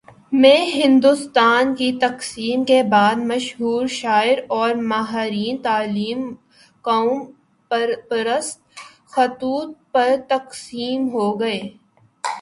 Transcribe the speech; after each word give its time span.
میں 0.31 0.65
ہندوستان 0.65 1.75
کی 1.75 1.91
تقسیم 2.01 2.63
کے 2.63 2.81
بعد، 2.83 3.15
مشہور 3.15 3.87
شاعر 3.87 4.37
اور 4.47 4.73
ماہرین 4.75 5.57
تعلیم 5.57 6.33
قوم 6.85 7.23
پرست 8.09 8.59
خطوط 9.09 9.77
پر 9.91 10.15
تقسیم 10.27 11.09
ہو 11.09 11.39
گئے۔ 11.39 11.61